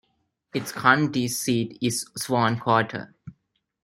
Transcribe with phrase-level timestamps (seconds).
[0.55, 3.13] Its county seat is Swan Quarter.